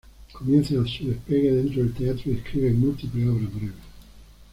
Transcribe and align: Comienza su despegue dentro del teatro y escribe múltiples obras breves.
Comienza 0.33 0.73
su 0.87 1.09
despegue 1.11 1.51
dentro 1.51 1.83
del 1.83 1.93
teatro 1.93 2.23
y 2.25 2.31
escribe 2.37 2.73
múltiples 2.73 3.27
obras 3.27 3.53
breves. 3.53 3.73